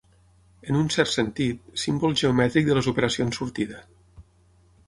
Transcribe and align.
En 0.69 0.79
un 0.79 0.87
cert 0.95 1.11
sentit, 1.15 1.61
símbol 1.83 2.17
geomètric 2.23 2.67
de 2.71 2.79
les 2.81 2.91
operacions 2.93 3.41
sortida. 3.43 3.83